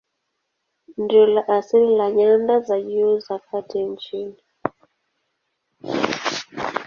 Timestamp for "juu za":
2.81-3.39